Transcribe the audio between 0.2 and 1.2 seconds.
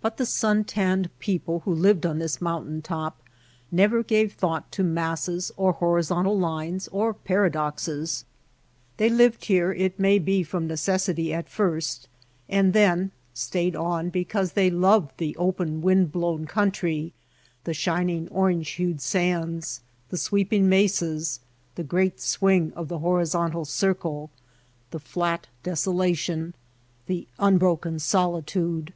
sun tanned